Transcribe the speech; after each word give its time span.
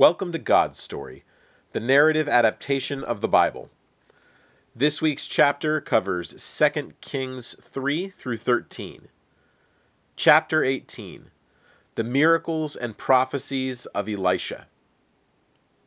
Welcome 0.00 0.30
to 0.30 0.38
God's 0.38 0.78
Story, 0.78 1.24
the 1.72 1.80
narrative 1.80 2.28
adaptation 2.28 3.02
of 3.02 3.20
the 3.20 3.26
Bible. 3.26 3.68
This 4.72 5.02
week's 5.02 5.26
chapter 5.26 5.80
covers 5.80 6.30
2 6.72 6.92
Kings 7.00 7.56
3 7.60 8.08
through 8.08 8.36
13. 8.36 9.08
Chapter 10.14 10.62
18 10.62 11.32
The 11.96 12.04
Miracles 12.04 12.76
and 12.76 12.96
Prophecies 12.96 13.86
of 13.86 14.08
Elisha. 14.08 14.68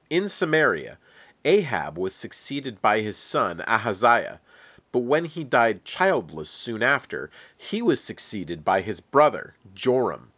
In 0.09 0.27
Samaria, 0.27 0.97
Ahab 1.45 1.97
was 1.97 2.13
succeeded 2.13 2.81
by 2.81 2.99
his 2.99 3.15
son 3.15 3.63
Ahaziah, 3.65 4.41
but 4.91 5.03
when 5.03 5.23
he 5.23 5.45
died 5.45 5.85
childless 5.85 6.49
soon 6.49 6.83
after, 6.83 7.31
he 7.57 7.81
was 7.81 8.03
succeeded 8.03 8.65
by 8.65 8.81
his 8.81 8.99
brother 8.99 9.55
Joram. 9.73 10.33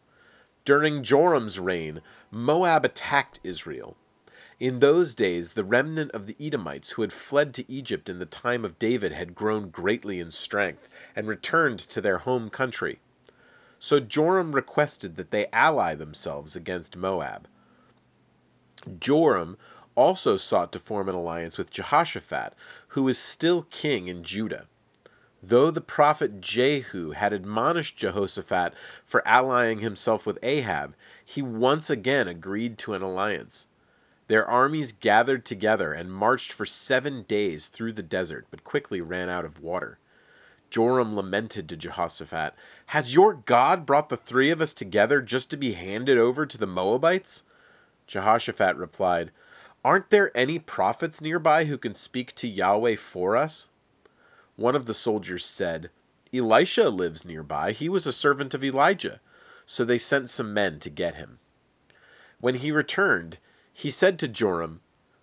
During 0.63 1.03
Joram's 1.03 1.59
reign, 1.59 2.01
Moab 2.33 2.83
attacked 2.83 3.39
Israel. 3.43 3.95
In 4.59 4.79
those 4.79 5.13
days, 5.13 5.53
the 5.53 5.63
remnant 5.63 6.09
of 6.13 6.25
the 6.25 6.35
Edomites 6.39 6.91
who 6.91 7.03
had 7.03 7.13
fled 7.13 7.53
to 7.53 7.71
Egypt 7.71 8.09
in 8.09 8.17
the 8.17 8.25
time 8.25 8.65
of 8.65 8.79
David 8.79 9.11
had 9.11 9.35
grown 9.35 9.69
greatly 9.69 10.19
in 10.19 10.31
strength 10.31 10.89
and 11.15 11.27
returned 11.27 11.77
to 11.79 12.01
their 12.01 12.19
home 12.19 12.49
country. 12.49 12.99
So 13.77 13.99
Joram 13.99 14.53
requested 14.53 15.15
that 15.15 15.29
they 15.29 15.45
ally 15.53 15.93
themselves 15.93 16.55
against 16.55 16.95
Moab. 16.95 17.47
Joram 18.99 19.55
also 19.93 20.35
sought 20.35 20.71
to 20.71 20.79
form 20.79 21.09
an 21.09 21.15
alliance 21.15 21.59
with 21.59 21.69
Jehoshaphat, 21.69 22.55
who 22.89 23.03
was 23.03 23.19
still 23.19 23.67
king 23.69 24.07
in 24.07 24.23
Judah. 24.23 24.65
Though 25.45 25.71
the 25.71 25.81
prophet 25.81 26.39
Jehu 26.39 27.11
had 27.11 27.33
admonished 27.33 27.97
Jehoshaphat 27.97 28.73
for 29.05 29.27
allying 29.27 29.79
himself 29.79 30.25
with 30.25 30.39
Ahab, 30.41 30.95
he 31.25 31.41
once 31.41 31.89
again 31.89 32.29
agreed 32.29 32.77
to 32.77 32.93
an 32.93 33.01
alliance. 33.01 33.67
Their 34.29 34.47
armies 34.47 34.93
gathered 34.93 35.45
together 35.45 35.91
and 35.91 36.13
marched 36.13 36.53
for 36.53 36.65
seven 36.65 37.23
days 37.23 37.67
through 37.67 37.91
the 37.91 38.01
desert, 38.01 38.47
but 38.51 38.63
quickly 38.63 39.01
ran 39.01 39.27
out 39.27 39.43
of 39.43 39.59
water. 39.59 39.99
Joram 40.69 41.13
lamented 41.13 41.67
to 41.67 41.75
Jehoshaphat, 41.75 42.53
Has 42.87 43.13
your 43.13 43.33
God 43.33 43.85
brought 43.85 44.07
the 44.07 44.15
three 44.15 44.49
of 44.49 44.61
us 44.61 44.73
together 44.73 45.21
just 45.21 45.51
to 45.51 45.57
be 45.57 45.73
handed 45.73 46.17
over 46.17 46.45
to 46.45 46.57
the 46.57 46.65
Moabites? 46.65 47.43
Jehoshaphat 48.07 48.77
replied, 48.77 49.31
Aren't 49.83 50.09
there 50.09 50.31
any 50.33 50.57
prophets 50.57 51.19
nearby 51.19 51.65
who 51.65 51.77
can 51.77 51.93
speak 51.93 52.33
to 52.35 52.47
Yahweh 52.47 52.95
for 52.95 53.35
us? 53.35 53.67
One 54.55 54.75
of 54.75 54.85
the 54.85 54.93
soldiers 54.93 55.45
said, 55.45 55.89
Elisha 56.33 56.89
lives 56.89 57.25
nearby. 57.25 57.71
He 57.71 57.89
was 57.89 58.05
a 58.05 58.13
servant 58.13 58.53
of 58.53 58.63
Elijah. 58.63 59.19
So 59.65 59.85
they 59.85 59.97
sent 59.97 60.29
some 60.29 60.53
men 60.53 60.79
to 60.79 60.89
get 60.89 61.15
him. 61.15 61.39
When 62.39 62.55
he 62.55 62.71
returned, 62.71 63.37
he 63.71 63.89
said 63.89 64.19
to 64.19 64.27
Joram, 64.27 64.81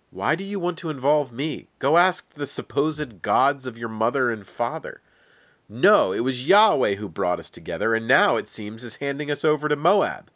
Why 0.09 0.35
do 0.35 0.43
you 0.43 0.59
want 0.59 0.77
to 0.79 0.89
involve 0.89 1.31
me? 1.31 1.67
Go 1.79 1.97
ask 1.97 2.33
the 2.33 2.47
supposed 2.47 3.21
gods 3.21 3.65
of 3.65 3.77
your 3.77 3.89
mother 3.89 4.31
and 4.31 4.45
father. 4.45 5.01
No, 5.69 6.11
it 6.11 6.21
was 6.21 6.47
Yahweh 6.47 6.95
who 6.95 7.07
brought 7.07 7.39
us 7.39 7.49
together, 7.49 7.93
and 7.95 8.07
now 8.07 8.35
it 8.35 8.49
seems 8.49 8.83
is 8.83 8.97
handing 8.97 9.31
us 9.31 9.45
over 9.45 9.69
to 9.69 9.75
Moab. 9.75 10.29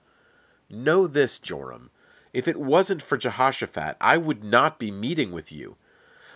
Know 0.70 1.08
this, 1.08 1.40
Joram. 1.40 1.90
If 2.32 2.48
it 2.48 2.60
wasn't 2.60 3.02
for 3.02 3.18
Jehoshaphat, 3.18 3.98
I 4.00 4.18
would 4.18 4.44
not 4.44 4.80
be 4.80 4.92
meeting 4.92 5.32
with 5.32 5.52
you. 5.52 5.78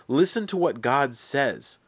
Listen 0.08 0.46
to 0.48 0.56
what 0.56 0.80
God 0.80 1.14
says. 1.14 1.78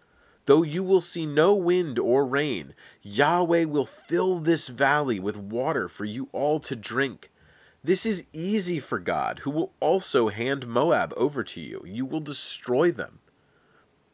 Though 0.46 0.62
you 0.62 0.82
will 0.82 1.00
see 1.00 1.24
no 1.24 1.54
wind 1.54 1.98
or 1.98 2.26
rain, 2.26 2.74
Yahweh 3.00 3.64
will 3.64 3.86
fill 3.86 4.40
this 4.40 4.68
valley 4.68 5.20
with 5.20 5.36
water 5.36 5.88
for 5.88 6.04
you 6.04 6.28
all 6.32 6.58
to 6.60 6.74
drink. 6.74 7.30
This 7.84 8.04
is 8.04 8.24
easy 8.32 8.80
for 8.80 8.98
God, 8.98 9.40
who 9.40 9.50
will 9.50 9.72
also 9.78 10.28
hand 10.28 10.66
Moab 10.66 11.12
over 11.16 11.44
to 11.44 11.60
you. 11.60 11.82
You 11.84 12.04
will 12.04 12.20
destroy 12.20 12.90
them. 12.90 13.20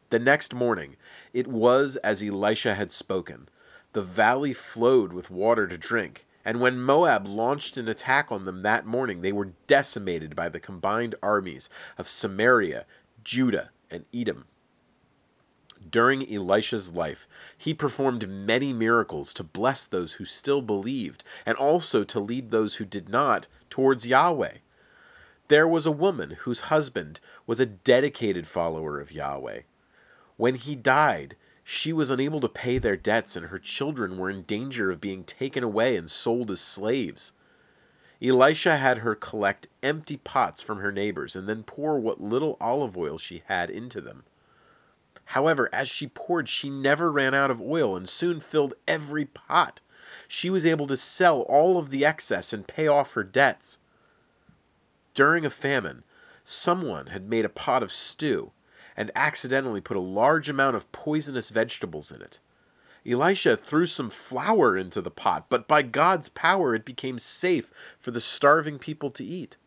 The 0.09 0.19
next 0.19 0.53
morning, 0.53 0.97
it 1.33 1.47
was 1.47 1.95
as 1.97 2.23
Elisha 2.23 2.75
had 2.75 2.91
spoken. 2.91 3.49
The 3.93 4.01
valley 4.01 4.53
flowed 4.53 5.13
with 5.13 5.31
water 5.31 5.67
to 5.67 5.77
drink, 5.77 6.27
and 6.45 6.59
when 6.59 6.79
Moab 6.79 7.27
launched 7.27 7.77
an 7.77 7.87
attack 7.87 8.31
on 8.31 8.45
them 8.45 8.61
that 8.63 8.85
morning, 8.85 9.21
they 9.21 9.31
were 9.31 9.53
decimated 9.67 10.35
by 10.35 10.49
the 10.49 10.59
combined 10.59 11.15
armies 11.21 11.69
of 11.97 12.07
Samaria, 12.07 12.85
Judah, 13.23 13.71
and 13.89 14.05
Edom. 14.13 14.45
During 15.89 16.31
Elisha's 16.31 16.93
life, 16.93 17.27
he 17.57 17.73
performed 17.73 18.29
many 18.29 18.73
miracles 18.73 19.33
to 19.33 19.43
bless 19.43 19.85
those 19.85 20.13
who 20.13 20.25
still 20.25 20.61
believed, 20.61 21.23
and 21.45 21.57
also 21.57 22.03
to 22.03 22.19
lead 22.19 22.51
those 22.51 22.75
who 22.75 22.85
did 22.85 23.09
not 23.09 23.47
towards 23.69 24.07
Yahweh. 24.07 24.57
There 25.47 25.67
was 25.67 25.85
a 25.85 25.91
woman 25.91 26.31
whose 26.41 26.69
husband 26.69 27.19
was 27.47 27.59
a 27.59 27.65
dedicated 27.65 28.45
follower 28.45 28.99
of 28.99 29.11
Yahweh. 29.11 29.61
When 30.37 30.55
he 30.55 30.75
died, 30.75 31.35
she 31.63 31.91
was 31.91 32.09
unable 32.09 32.39
to 32.41 32.49
pay 32.49 32.77
their 32.77 32.97
debts, 32.97 33.35
and 33.35 33.47
her 33.47 33.59
children 33.59 34.17
were 34.17 34.29
in 34.29 34.43
danger 34.43 34.91
of 34.91 35.01
being 35.01 35.23
taken 35.23 35.63
away 35.63 35.95
and 35.95 36.09
sold 36.09 36.51
as 36.51 36.59
slaves. 36.59 37.33
Elisha 38.21 38.77
had 38.77 38.99
her 38.99 39.15
collect 39.15 39.67
empty 39.81 40.17
pots 40.17 40.61
from 40.61 40.79
her 40.79 40.91
neighbors 40.91 41.35
and 41.35 41.47
then 41.47 41.63
pour 41.63 41.97
what 41.99 42.19
little 42.19 42.57
olive 42.59 42.97
oil 42.97 43.17
she 43.17 43.43
had 43.45 43.69
into 43.69 44.01
them. 44.01 44.23
However, 45.33 45.69
as 45.71 45.87
she 45.87 46.07
poured, 46.07 46.49
she 46.49 46.71
never 46.71 47.11
ran 47.11 47.35
out 47.35 47.51
of 47.51 47.61
oil 47.61 47.95
and 47.95 48.09
soon 48.09 48.39
filled 48.39 48.73
every 48.87 49.25
pot. 49.25 49.79
She 50.27 50.49
was 50.49 50.65
able 50.65 50.87
to 50.87 50.97
sell 50.97 51.41
all 51.41 51.77
of 51.77 51.91
the 51.91 52.03
excess 52.03 52.51
and 52.51 52.67
pay 52.67 52.87
off 52.87 53.13
her 53.13 53.23
debts. 53.23 53.77
During 55.13 55.45
a 55.45 55.51
famine, 55.51 56.03
someone 56.43 57.07
had 57.07 57.29
made 57.29 57.45
a 57.45 57.49
pot 57.49 57.83
of 57.83 57.91
stew 57.91 58.53
and 58.97 59.11
accidentally 59.13 59.81
put 59.81 59.97
a 59.97 60.01
large 60.01 60.49
amount 60.49 60.75
of 60.75 60.91
poisonous 60.91 61.51
vegetables 61.51 62.11
in 62.11 62.23
it. 62.23 62.39
Elisha 63.05 63.55
threw 63.55 63.85
some 63.85 64.09
flour 64.09 64.75
into 64.75 64.99
the 64.99 65.11
pot, 65.11 65.45
but 65.47 65.67
by 65.67 65.83
God's 65.83 66.29
power 66.29 66.73
it 66.73 66.85
became 66.85 67.19
safe 67.19 67.71
for 67.99 68.09
the 68.09 68.19
starving 68.19 68.79
people 68.79 69.11
to 69.11 69.23
eat. 69.23 69.57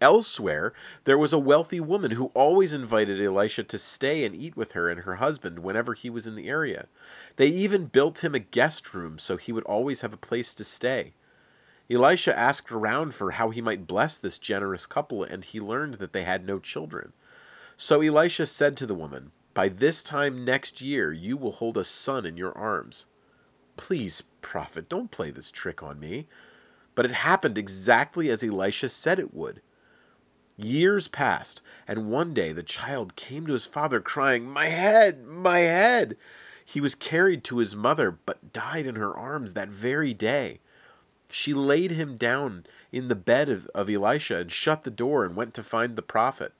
Elsewhere, 0.00 0.72
there 1.04 1.18
was 1.18 1.32
a 1.32 1.38
wealthy 1.38 1.78
woman 1.78 2.12
who 2.12 2.32
always 2.32 2.72
invited 2.72 3.20
Elisha 3.20 3.64
to 3.64 3.76
stay 3.76 4.24
and 4.24 4.34
eat 4.34 4.56
with 4.56 4.72
her 4.72 4.88
and 4.88 5.00
her 5.00 5.16
husband 5.16 5.58
whenever 5.58 5.92
he 5.92 6.08
was 6.08 6.26
in 6.26 6.36
the 6.36 6.48
area. 6.48 6.86
They 7.36 7.48
even 7.48 7.86
built 7.86 8.24
him 8.24 8.34
a 8.34 8.38
guest 8.38 8.94
room 8.94 9.18
so 9.18 9.36
he 9.36 9.52
would 9.52 9.64
always 9.64 10.00
have 10.00 10.14
a 10.14 10.18
place 10.18 10.54
to 10.54 10.64
stay. 10.64 11.12
Elisha 11.90 12.38
asked 12.38 12.72
around 12.72 13.14
for 13.14 13.32
how 13.32 13.50
he 13.50 13.60
might 13.60 13.86
bless 13.86 14.16
this 14.16 14.38
generous 14.38 14.86
couple, 14.86 15.22
and 15.22 15.44
he 15.44 15.60
learned 15.60 15.94
that 15.94 16.12
they 16.12 16.22
had 16.22 16.46
no 16.46 16.58
children. 16.58 17.12
So 17.76 18.00
Elisha 18.00 18.46
said 18.46 18.76
to 18.78 18.86
the 18.86 18.94
woman, 18.94 19.32
By 19.52 19.68
this 19.68 20.02
time 20.02 20.44
next 20.44 20.80
year 20.80 21.12
you 21.12 21.36
will 21.36 21.52
hold 21.52 21.76
a 21.76 21.84
son 21.84 22.24
in 22.24 22.36
your 22.36 22.56
arms. 22.56 23.06
Please, 23.76 24.22
prophet, 24.40 24.88
don't 24.88 25.10
play 25.10 25.30
this 25.30 25.50
trick 25.50 25.82
on 25.82 25.98
me. 26.00 26.26
But 26.94 27.06
it 27.06 27.12
happened 27.12 27.58
exactly 27.58 28.30
as 28.30 28.44
Elisha 28.44 28.88
said 28.88 29.18
it 29.18 29.34
would. 29.34 29.60
Years 30.62 31.08
passed, 31.08 31.62
and 31.88 32.10
one 32.10 32.34
day 32.34 32.52
the 32.52 32.62
child 32.62 33.16
came 33.16 33.46
to 33.46 33.54
his 33.54 33.64
father 33.64 33.98
crying, 33.98 34.46
My 34.46 34.66
head, 34.66 35.24
my 35.26 35.60
head! 35.60 36.18
He 36.62 36.82
was 36.82 36.94
carried 36.94 37.44
to 37.44 37.58
his 37.58 37.74
mother, 37.74 38.10
but 38.10 38.52
died 38.52 38.84
in 38.84 38.96
her 38.96 39.16
arms 39.16 39.54
that 39.54 39.70
very 39.70 40.12
day. 40.12 40.60
She 41.30 41.54
laid 41.54 41.92
him 41.92 42.16
down 42.16 42.66
in 42.92 43.08
the 43.08 43.14
bed 43.14 43.48
of, 43.48 43.68
of 43.68 43.88
Elisha 43.88 44.36
and 44.36 44.52
shut 44.52 44.84
the 44.84 44.90
door 44.90 45.24
and 45.24 45.34
went 45.34 45.54
to 45.54 45.62
find 45.62 45.96
the 45.96 46.02
prophet. 46.02 46.52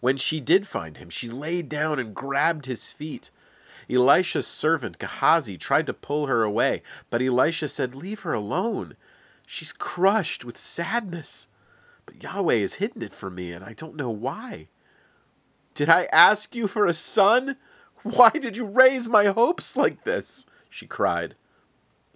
When 0.00 0.16
she 0.16 0.40
did 0.40 0.66
find 0.66 0.96
him, 0.96 1.10
she 1.10 1.28
lay 1.28 1.60
down 1.60 1.98
and 1.98 2.14
grabbed 2.14 2.64
his 2.64 2.92
feet. 2.92 3.30
Elisha's 3.90 4.46
servant 4.46 4.98
Gehazi 4.98 5.58
tried 5.58 5.86
to 5.86 5.92
pull 5.92 6.26
her 6.26 6.42
away, 6.42 6.82
but 7.10 7.20
Elisha 7.20 7.68
said, 7.68 7.94
Leave 7.94 8.20
her 8.20 8.32
alone. 8.32 8.96
She's 9.46 9.72
crushed 9.72 10.42
with 10.42 10.56
sadness. 10.56 11.48
But 12.06 12.22
Yahweh 12.22 12.56
has 12.56 12.74
hidden 12.74 13.02
it 13.02 13.14
from 13.14 13.34
me, 13.34 13.52
and 13.52 13.64
I 13.64 13.72
don't 13.72 13.96
know 13.96 14.10
why. 14.10 14.68
Did 15.74 15.88
I 15.88 16.04
ask 16.12 16.54
you 16.54 16.68
for 16.68 16.86
a 16.86 16.94
son? 16.94 17.56
Why 18.02 18.30
did 18.30 18.56
you 18.56 18.66
raise 18.66 19.08
my 19.08 19.26
hopes 19.26 19.76
like 19.76 20.04
this? 20.04 20.46
she 20.68 20.86
cried. 20.86 21.36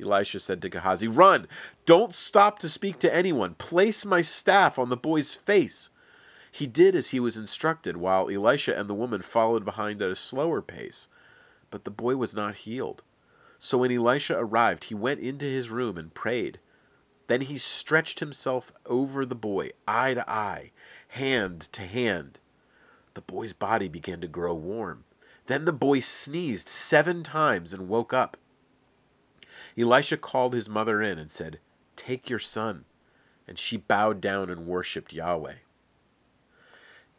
Elisha 0.00 0.38
said 0.38 0.62
to 0.62 0.68
Gehazi, 0.68 1.08
Run! 1.08 1.48
Don't 1.86 2.14
stop 2.14 2.58
to 2.60 2.68
speak 2.68 2.98
to 3.00 3.14
anyone. 3.14 3.54
Place 3.54 4.06
my 4.06 4.20
staff 4.20 4.78
on 4.78 4.90
the 4.90 4.96
boy's 4.96 5.34
face. 5.34 5.90
He 6.52 6.66
did 6.66 6.94
as 6.94 7.10
he 7.10 7.20
was 7.20 7.36
instructed, 7.36 7.96
while 7.96 8.30
Elisha 8.30 8.78
and 8.78 8.88
the 8.88 8.94
woman 8.94 9.22
followed 9.22 9.64
behind 9.64 10.00
at 10.02 10.10
a 10.10 10.14
slower 10.14 10.62
pace. 10.62 11.08
But 11.70 11.84
the 11.84 11.90
boy 11.90 12.16
was 12.16 12.34
not 12.34 12.54
healed. 12.56 13.02
So 13.58 13.78
when 13.78 13.92
Elisha 13.92 14.36
arrived, 14.38 14.84
he 14.84 14.94
went 14.94 15.20
into 15.20 15.46
his 15.46 15.70
room 15.70 15.98
and 15.98 16.14
prayed. 16.14 16.60
Then 17.28 17.42
he 17.42 17.58
stretched 17.58 18.20
himself 18.20 18.72
over 18.86 19.24
the 19.24 19.34
boy, 19.34 19.70
eye 19.86 20.14
to 20.14 20.28
eye, 20.28 20.72
hand 21.08 21.60
to 21.72 21.82
hand. 21.82 22.38
The 23.14 23.20
boy's 23.20 23.52
body 23.52 23.88
began 23.88 24.20
to 24.22 24.28
grow 24.28 24.54
warm. 24.54 25.04
Then 25.46 25.64
the 25.64 25.72
boy 25.72 26.00
sneezed 26.00 26.68
seven 26.68 27.22
times 27.22 27.72
and 27.72 27.88
woke 27.88 28.12
up. 28.12 28.36
Elisha 29.76 30.16
called 30.16 30.54
his 30.54 30.68
mother 30.68 31.00
in 31.02 31.18
and 31.18 31.30
said, 31.30 31.60
Take 31.96 32.28
your 32.28 32.38
son. 32.38 32.84
And 33.46 33.58
she 33.58 33.76
bowed 33.76 34.20
down 34.20 34.50
and 34.50 34.66
worshipped 34.66 35.12
Yahweh. 35.12 35.54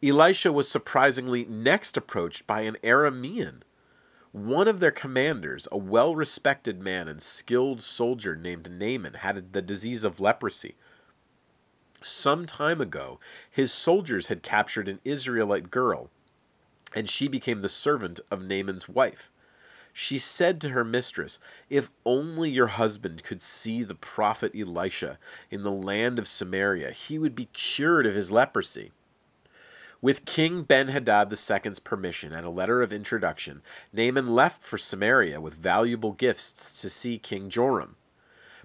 Elisha 0.02 0.52
was 0.52 0.68
surprisingly 0.68 1.44
next 1.44 1.96
approached 1.96 2.46
by 2.46 2.62
an 2.62 2.76
Aramean. 2.82 3.62
One 4.32 4.68
of 4.68 4.78
their 4.78 4.92
commanders, 4.92 5.66
a 5.72 5.78
well 5.78 6.14
respected 6.14 6.80
man 6.80 7.08
and 7.08 7.20
skilled 7.20 7.82
soldier 7.82 8.36
named 8.36 8.70
Naaman, 8.70 9.14
had 9.14 9.52
the 9.52 9.62
disease 9.62 10.04
of 10.04 10.20
leprosy. 10.20 10.76
Some 12.00 12.46
time 12.46 12.80
ago, 12.80 13.18
his 13.50 13.72
soldiers 13.72 14.28
had 14.28 14.42
captured 14.42 14.88
an 14.88 15.00
Israelite 15.04 15.70
girl, 15.70 16.10
and 16.94 17.10
she 17.10 17.26
became 17.26 17.60
the 17.60 17.68
servant 17.68 18.20
of 18.30 18.42
Naaman's 18.42 18.88
wife. 18.88 19.32
She 19.92 20.18
said 20.18 20.60
to 20.60 20.68
her 20.68 20.84
mistress, 20.84 21.40
If 21.68 21.90
only 22.06 22.50
your 22.50 22.68
husband 22.68 23.24
could 23.24 23.42
see 23.42 23.82
the 23.82 23.96
prophet 23.96 24.52
Elisha 24.54 25.18
in 25.50 25.64
the 25.64 25.72
land 25.72 26.20
of 26.20 26.28
Samaria, 26.28 26.92
he 26.92 27.18
would 27.18 27.34
be 27.34 27.46
cured 27.46 28.06
of 28.06 28.14
his 28.14 28.30
leprosy. 28.30 28.92
With 30.02 30.24
King 30.24 30.62
Ben 30.62 30.88
Hadad 30.88 31.30
II's 31.30 31.78
permission 31.78 32.32
and 32.32 32.46
a 32.46 32.50
letter 32.50 32.80
of 32.80 32.90
introduction, 32.90 33.60
Naaman 33.92 34.28
left 34.34 34.62
for 34.62 34.78
Samaria 34.78 35.42
with 35.42 35.52
valuable 35.52 36.12
gifts 36.12 36.80
to 36.80 36.88
see 36.88 37.18
King 37.18 37.50
Joram. 37.50 37.96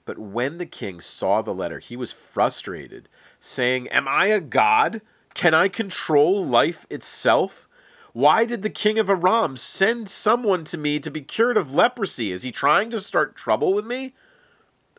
But 0.05 0.17
when 0.17 0.59
the 0.59 0.65
king 0.65 1.01
saw 1.01 1.41
the 1.41 1.53
letter, 1.53 1.79
he 1.79 1.97
was 1.97 2.13
frustrated, 2.13 3.09
saying, 3.41 3.89
Am 3.89 4.07
I 4.07 4.27
a 4.27 4.39
god? 4.39 5.01
Can 5.33 5.53
I 5.53 5.67
control 5.67 6.45
life 6.45 6.87
itself? 6.89 7.67
Why 8.13 8.45
did 8.45 8.61
the 8.61 8.69
king 8.69 8.97
of 8.97 9.09
Aram 9.09 9.57
send 9.57 10.07
someone 10.07 10.63
to 10.63 10.77
me 10.77 11.01
to 11.01 11.11
be 11.11 11.21
cured 11.21 11.57
of 11.57 11.73
leprosy? 11.73 12.31
Is 12.31 12.43
he 12.43 12.51
trying 12.53 12.89
to 12.91 13.01
start 13.01 13.35
trouble 13.35 13.73
with 13.73 13.85
me? 13.85 14.13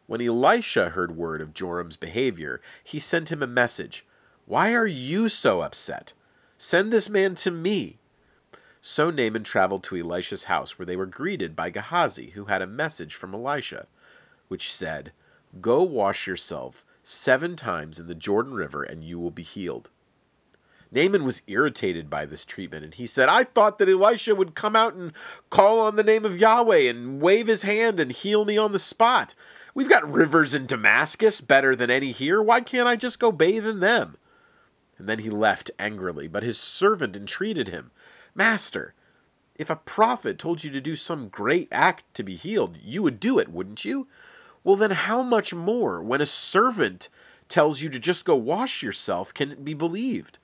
When 0.07 0.21
Elisha 0.21 0.91
heard 0.91 1.17
word 1.17 1.41
of 1.41 1.55
Joram's 1.55 1.97
behavior, 1.97 2.61
he 2.85 2.99
sent 2.99 3.33
him 3.33 3.43
a 3.43 3.47
message 3.47 4.05
Why 4.45 4.75
are 4.75 4.87
you 4.87 5.31
so 5.31 5.63
upset? 5.63 6.13
Send 6.59 6.93
this 6.93 7.09
man 7.09 7.35
to 7.37 7.51
me. 7.51 7.99
So 8.81 9.11
Naaman 9.11 9.43
traveled 9.43 9.83
to 9.85 9.97
Elisha's 9.97 10.45
house, 10.45 10.79
where 10.79 10.87
they 10.87 10.97
were 10.97 11.07
greeted 11.07 11.57
by 11.57 11.71
Gehazi, 11.71 12.31
who 12.31 12.45
had 12.45 12.63
a 12.63 12.67
message 12.67 13.15
from 13.15 13.35
Elisha, 13.35 13.87
which 14.49 14.73
said, 14.73 15.13
Go 15.61 15.83
wash 15.83 16.27
yourself 16.27 16.85
seven 17.03 17.57
times 17.57 17.99
in 17.99 18.07
the 18.07 18.15
Jordan 18.15 18.55
River, 18.55 18.83
and 18.83 19.03
you 19.05 19.19
will 19.19 19.31
be 19.31 19.43
healed. 19.43 19.91
Naaman 20.93 21.25
was 21.25 21.43
irritated 21.47 22.09
by 22.09 22.27
this 22.27 22.45
treatment, 22.45 22.85
and 22.85 22.95
he 22.95 23.07
said, 23.07 23.29
I 23.29 23.45
thought 23.45 23.79
that 23.79 23.89
Elisha 23.89 24.35
would 24.35 24.55
come 24.55 24.77
out 24.77 24.95
and 24.95 25.13
call 25.51 25.81
on 25.81 25.97
the 25.97 26.05
name 26.05 26.25
of 26.25 26.39
Yahweh 26.39 26.89
and 26.89 27.21
wave 27.21 27.49
his 27.49 27.63
hand 27.63 27.99
and 27.99 28.13
heal 28.13 28.45
me 28.45 28.57
on 28.57 28.73
the 28.73 28.79
spot. 28.79 29.35
We've 29.75 29.89
got 29.89 30.11
rivers 30.11 30.55
in 30.55 30.67
Damascus 30.67 31.41
better 31.41 31.77
than 31.77 31.91
any 31.91 32.13
here. 32.13 32.43
Why 32.43 32.61
can't 32.61 32.89
I 32.89 32.97
just 32.97 33.19
go 33.19 33.33
bathe 33.33 33.67
in 33.67 33.81
them? 33.81 34.17
And 34.99 35.09
then 35.09 35.21
he 35.21 35.31
left 35.31 35.71
angrily, 35.79 36.27
but 36.29 36.43
his 36.43 36.59
servant 36.59 37.17
entreated 37.17 37.69
him, 37.69 37.91
Master, 38.35 38.95
if 39.55 39.71
a 39.71 39.77
prophet 39.77 40.39
told 40.39 40.65
you 40.65 40.71
to 40.71 40.81
do 40.81 40.97
some 40.97 41.29
great 41.29 41.69
act 41.71 42.05
to 42.15 42.23
be 42.23 42.37
healed, 42.37 42.79
you 42.83 43.03
would 43.03 43.21
do 43.21 43.39
it, 43.39 43.49
wouldn't 43.51 43.85
you? 43.85 44.07
Well, 44.65 44.77
then 44.77 44.91
how 44.91 45.23
much 45.23 45.55
more, 45.55 46.03
when 46.03 46.21
a 46.21 46.27
servant 46.27 47.09
tells 47.49 47.81
you 47.81 47.89
to 47.91 47.99
just 47.99 48.25
go 48.25 48.37
wash 48.37 48.83
yourself, 48.83 49.33
can 49.33 49.53
it 49.53 49.65
be 49.65 49.75
believed? 49.75 50.39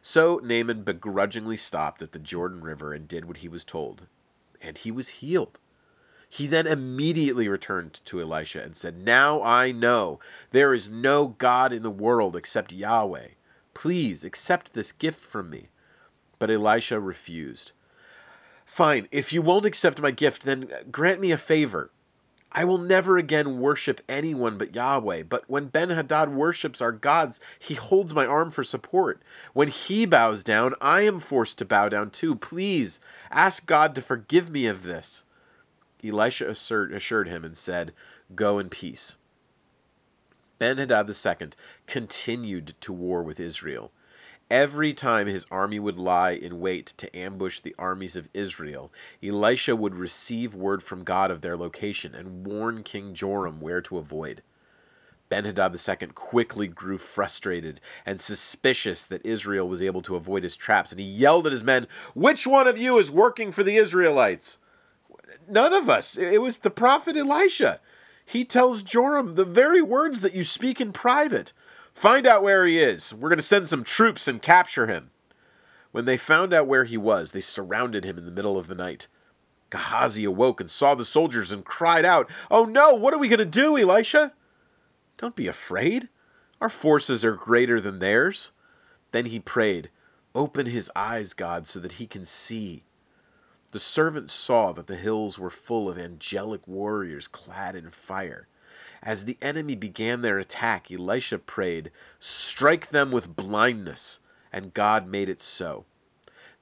So 0.00 0.40
Naaman 0.42 0.82
begrudgingly 0.82 1.56
stopped 1.56 2.02
at 2.02 2.12
the 2.12 2.18
Jordan 2.18 2.62
River 2.62 2.92
and 2.92 3.06
did 3.06 3.26
what 3.26 3.38
he 3.38 3.48
was 3.48 3.62
told, 3.62 4.06
and 4.60 4.76
he 4.76 4.90
was 4.90 5.20
healed. 5.20 5.60
He 6.28 6.46
then 6.46 6.66
immediately 6.66 7.46
returned 7.46 8.00
to 8.06 8.20
Elisha 8.20 8.62
and 8.62 8.74
said, 8.74 8.96
Now 8.96 9.42
I 9.42 9.70
know 9.70 10.18
there 10.50 10.72
is 10.72 10.90
no 10.90 11.28
God 11.28 11.72
in 11.72 11.82
the 11.82 11.90
world 11.90 12.34
except 12.34 12.72
Yahweh. 12.72 13.28
Please 13.74 14.24
accept 14.24 14.72
this 14.72 14.92
gift 14.92 15.20
from 15.20 15.50
me. 15.50 15.68
But 16.38 16.50
Elisha 16.50 17.00
refused. 17.00 17.72
Fine, 18.64 19.08
if 19.10 19.32
you 19.32 19.42
won't 19.42 19.66
accept 19.66 20.00
my 20.00 20.10
gift, 20.10 20.44
then 20.44 20.70
grant 20.90 21.20
me 21.20 21.30
a 21.30 21.36
favor. 21.36 21.90
I 22.54 22.64
will 22.64 22.78
never 22.78 23.16
again 23.16 23.60
worship 23.60 24.02
anyone 24.08 24.58
but 24.58 24.74
Yahweh. 24.74 25.22
But 25.24 25.48
when 25.48 25.66
Ben 25.66 25.90
Hadad 25.90 26.34
worships 26.34 26.82
our 26.82 26.92
gods, 26.92 27.40
he 27.58 27.74
holds 27.74 28.14
my 28.14 28.26
arm 28.26 28.50
for 28.50 28.62
support. 28.62 29.22
When 29.54 29.68
he 29.68 30.04
bows 30.04 30.44
down, 30.44 30.74
I 30.80 31.02
am 31.02 31.18
forced 31.18 31.58
to 31.58 31.64
bow 31.64 31.88
down 31.88 32.10
too. 32.10 32.34
Please 32.34 33.00
ask 33.30 33.66
God 33.66 33.94
to 33.94 34.02
forgive 34.02 34.50
me 34.50 34.66
of 34.66 34.82
this. 34.82 35.24
Elisha 36.04 36.48
assured 36.48 37.28
him 37.28 37.44
and 37.44 37.56
said, 37.56 37.92
Go 38.34 38.58
in 38.58 38.68
peace. 38.68 39.16
Ben 40.62 40.78
Hadad 40.78 41.10
II 41.10 41.48
continued 41.88 42.76
to 42.82 42.92
war 42.92 43.24
with 43.24 43.40
Israel. 43.40 43.90
Every 44.48 44.94
time 44.94 45.26
his 45.26 45.44
army 45.50 45.80
would 45.80 45.98
lie 45.98 46.30
in 46.30 46.60
wait 46.60 46.86
to 46.98 47.16
ambush 47.16 47.58
the 47.58 47.74
armies 47.80 48.14
of 48.14 48.28
Israel, 48.32 48.92
Elisha 49.20 49.74
would 49.74 49.96
receive 49.96 50.54
word 50.54 50.80
from 50.84 51.02
God 51.02 51.32
of 51.32 51.40
their 51.40 51.56
location 51.56 52.14
and 52.14 52.46
warn 52.46 52.84
King 52.84 53.12
Joram 53.12 53.60
where 53.60 53.80
to 53.80 53.98
avoid. 53.98 54.44
Ben-Hadad 55.28 55.74
II 55.74 56.06
quickly 56.14 56.68
grew 56.68 56.96
frustrated 56.96 57.80
and 58.06 58.20
suspicious 58.20 59.02
that 59.02 59.26
Israel 59.26 59.68
was 59.68 59.82
able 59.82 60.02
to 60.02 60.14
avoid 60.14 60.44
his 60.44 60.56
traps, 60.56 60.92
and 60.92 61.00
he 61.00 61.06
yelled 61.06 61.44
at 61.44 61.52
his 61.52 61.64
men, 61.64 61.88
Which 62.14 62.46
one 62.46 62.68
of 62.68 62.78
you 62.78 62.98
is 62.98 63.10
working 63.10 63.50
for 63.50 63.64
the 63.64 63.78
Israelites? 63.78 64.58
None 65.48 65.72
of 65.72 65.90
us. 65.90 66.16
It 66.16 66.40
was 66.40 66.58
the 66.58 66.70
prophet 66.70 67.16
Elisha. 67.16 67.80
He 68.24 68.44
tells 68.44 68.82
Joram 68.82 69.34
the 69.34 69.44
very 69.44 69.82
words 69.82 70.20
that 70.20 70.34
you 70.34 70.44
speak 70.44 70.80
in 70.80 70.92
private. 70.92 71.52
Find 71.94 72.26
out 72.26 72.42
where 72.42 72.66
he 72.66 72.78
is. 72.78 73.12
We're 73.12 73.28
going 73.28 73.36
to 73.38 73.42
send 73.42 73.68
some 73.68 73.84
troops 73.84 74.26
and 74.26 74.40
capture 74.40 74.86
him. 74.86 75.10
When 75.90 76.06
they 76.06 76.16
found 76.16 76.54
out 76.54 76.66
where 76.66 76.84
he 76.84 76.96
was, 76.96 77.32
they 77.32 77.40
surrounded 77.40 78.04
him 78.04 78.16
in 78.16 78.24
the 78.24 78.30
middle 78.30 78.58
of 78.58 78.66
the 78.66 78.74
night. 78.74 79.08
Gehazi 79.70 80.24
awoke 80.24 80.60
and 80.60 80.70
saw 80.70 80.94
the 80.94 81.04
soldiers 81.04 81.52
and 81.52 81.64
cried 81.64 82.04
out, 82.04 82.30
Oh 82.50 82.64
no, 82.64 82.94
what 82.94 83.14
are 83.14 83.18
we 83.18 83.28
going 83.28 83.38
to 83.38 83.44
do, 83.44 83.76
Elisha? 83.76 84.32
Don't 85.18 85.36
be 85.36 85.48
afraid. 85.48 86.08
Our 86.60 86.68
forces 86.68 87.24
are 87.24 87.34
greater 87.34 87.80
than 87.80 87.98
theirs. 87.98 88.52
Then 89.12 89.26
he 89.26 89.40
prayed, 89.40 89.90
Open 90.34 90.66
his 90.66 90.90
eyes, 90.96 91.34
God, 91.34 91.66
so 91.66 91.78
that 91.80 91.92
he 91.92 92.06
can 92.06 92.24
see. 92.24 92.84
The 93.72 93.80
servant 93.80 94.30
saw 94.30 94.72
that 94.72 94.86
the 94.86 94.96
hills 94.96 95.38
were 95.38 95.50
full 95.50 95.88
of 95.88 95.98
angelic 95.98 96.68
warriors 96.68 97.26
clad 97.26 97.74
in 97.74 97.90
fire. 97.90 98.46
As 99.02 99.24
the 99.24 99.38
enemy 99.40 99.74
began 99.74 100.20
their 100.20 100.38
attack, 100.38 100.90
Elisha 100.90 101.38
prayed, 101.38 101.90
Strike 102.20 102.90
them 102.90 103.10
with 103.10 103.34
blindness. 103.34 104.20
And 104.52 104.74
God 104.74 105.08
made 105.08 105.30
it 105.30 105.40
so. 105.40 105.86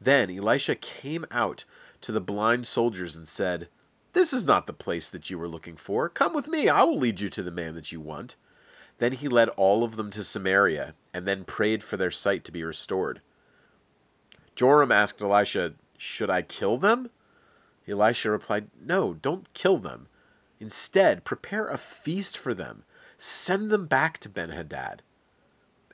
Then 0.00 0.30
Elisha 0.30 0.76
came 0.76 1.26
out 1.32 1.64
to 2.00 2.12
the 2.12 2.20
blind 2.20 2.68
soldiers 2.68 3.16
and 3.16 3.26
said, 3.26 3.68
This 4.12 4.32
is 4.32 4.46
not 4.46 4.68
the 4.68 4.72
place 4.72 5.08
that 5.08 5.28
you 5.28 5.38
were 5.38 5.48
looking 5.48 5.76
for. 5.76 6.08
Come 6.08 6.32
with 6.32 6.46
me, 6.46 6.68
I 6.68 6.84
will 6.84 6.98
lead 6.98 7.20
you 7.20 7.28
to 7.30 7.42
the 7.42 7.50
man 7.50 7.74
that 7.74 7.90
you 7.90 8.00
want. 8.00 8.36
Then 8.98 9.12
he 9.12 9.26
led 9.26 9.48
all 9.50 9.82
of 9.82 9.96
them 9.96 10.10
to 10.10 10.22
Samaria, 10.22 10.94
and 11.12 11.26
then 11.26 11.44
prayed 11.44 11.82
for 11.82 11.96
their 11.96 12.10
sight 12.12 12.44
to 12.44 12.52
be 12.52 12.62
restored. 12.62 13.20
Joram 14.54 14.92
asked 14.92 15.20
Elisha, 15.20 15.74
should 16.00 16.30
I 16.30 16.40
kill 16.40 16.78
them? 16.78 17.10
Elisha 17.86 18.30
replied, 18.30 18.70
No, 18.80 19.12
don't 19.12 19.52
kill 19.52 19.76
them. 19.76 20.08
Instead, 20.58 21.24
prepare 21.24 21.68
a 21.68 21.76
feast 21.76 22.38
for 22.38 22.54
them. 22.54 22.84
Send 23.18 23.68
them 23.68 23.84
back 23.84 24.16
to 24.18 24.30
Ben 24.30 24.48
Hadad. 24.48 25.02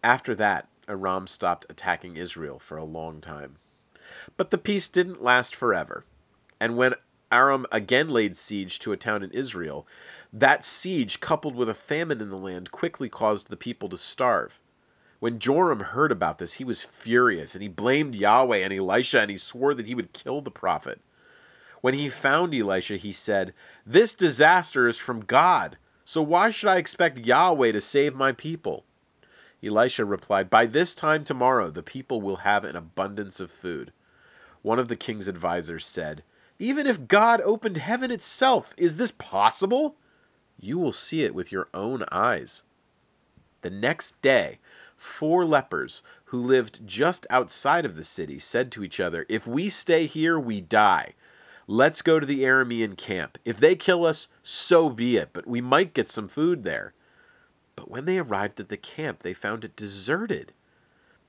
After 0.05 0.33
that, 0.37 0.69
Aram 0.89 1.27
stopped 1.27 1.67
attacking 1.69 2.17
Israel 2.17 2.61
for 2.61 2.77
a 2.77 2.85
long 2.85 3.21
time. 3.21 3.57
But 4.37 4.53
the 4.53 4.59
peace 4.59 4.87
didn't 4.87 5.25
last 5.25 5.57
forever. 5.57 6.05
And 6.61 6.77
when 6.77 6.95
Aram 7.33 7.67
again 7.73 8.09
laid 8.09 8.37
siege 8.37 8.79
to 8.81 8.93
a 8.93 8.97
town 8.97 9.25
in 9.25 9.33
Israel, 9.33 9.89
that 10.33 10.65
siege, 10.65 11.19
coupled 11.19 11.57
with 11.57 11.69
a 11.69 11.75
famine 11.75 12.21
in 12.21 12.31
the 12.31 12.39
land, 12.39 12.71
quickly 12.71 13.09
caused 13.09 13.49
the 13.49 13.57
people 13.57 13.89
to 13.89 13.99
starve. 13.99 14.61
When 15.26 15.40
Joram 15.40 15.80
heard 15.80 16.12
about 16.12 16.38
this, 16.38 16.52
he 16.52 16.64
was 16.64 16.85
furious, 16.85 17.56
and 17.56 17.61
he 17.61 17.66
blamed 17.66 18.14
Yahweh 18.14 18.59
and 18.59 18.73
Elisha, 18.73 19.23
and 19.23 19.28
he 19.28 19.37
swore 19.37 19.75
that 19.75 19.87
he 19.87 19.95
would 19.97 20.12
kill 20.12 20.40
the 20.40 20.52
prophet. 20.52 21.00
When 21.80 21.95
he 21.95 22.09
found 22.09 22.54
Elisha, 22.54 22.97
he 22.97 23.12
said, 23.12 23.52
This 23.85 24.14
disaster 24.14 24.87
is 24.87 24.99
from 24.99 25.25
God, 25.25 25.78
so 26.04 26.23
why 26.23 26.50
should 26.50 26.68
I 26.68 26.76
expect 26.76 27.26
Yahweh 27.26 27.73
to 27.73 27.80
save 27.80 28.14
my 28.14 28.30
people? 28.30 28.85
Elisha 29.61 30.04
replied, 30.04 30.49
By 30.49 30.64
this 30.64 30.95
time 30.95 31.25
tomorrow 31.25 31.71
the 31.71 31.83
people 31.83 32.21
will 32.21 32.37
have 32.47 32.62
an 32.62 32.76
abundance 32.76 33.40
of 33.40 33.50
food. 33.50 33.92
One 34.62 34.78
of 34.78 34.87
the 34.87 34.95
king's 34.95 35.28
advisers 35.28 35.85
said, 35.85 36.23
Even 36.61 36.87
if 36.87 37.09
God 37.09 37.40
opened 37.40 37.78
heaven 37.78 38.12
itself, 38.12 38.75
is 38.76 38.97
this 38.97 39.11
possible? 39.11 39.97
You 40.61 40.78
will 40.78 40.92
see 40.92 41.25
it 41.25 41.35
with 41.35 41.50
your 41.50 41.66
own 41.75 42.04
eyes. 42.12 42.62
The 43.62 43.71
next 43.71 44.23
day, 44.23 44.61
four 44.97 45.45
lepers 45.45 46.03
who 46.26 46.38
lived 46.38 46.87
just 46.87 47.26
outside 47.31 47.85
of 47.85 47.97
the 47.97 48.05
city 48.05 48.38
said 48.38 48.73
to 48.73 48.83
each 48.83 48.99
other, 49.00 49.26
If 49.29 49.47
we 49.47 49.69
stay 49.69 50.07
here, 50.07 50.38
we 50.38 50.61
die. 50.61 51.15
Let's 51.69 52.03
go 52.03 52.21
to 52.21 52.26
the 52.26 52.43
Aramean 52.45 52.97
camp. 52.97 53.38
If 53.45 53.59
they 53.59 53.75
kill 53.75 54.07
us, 54.07 54.29
so 54.43 54.88
be 54.88 55.17
it, 55.17 55.31
but 55.33 55.47
we 55.47 55.61
might 55.61 55.95
get 55.95 56.09
some 56.09 56.29
food 56.29 56.62
there. 56.62 56.95
But 57.75 57.91
when 57.91 58.05
they 58.05 58.19
arrived 58.19 58.61
at 58.61 58.69
the 58.69 58.76
camp, 58.76 59.23
they 59.23 59.35
found 59.35 59.65
it 59.65 59.76
deserted. 59.76 60.53